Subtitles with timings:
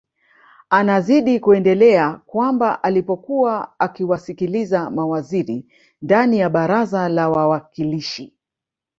[0.69, 5.65] Anazidi kuendelea kwamba alipokuwa akiwasikiliza mawaziri
[6.01, 8.33] ndani ya baraza la wawakilishi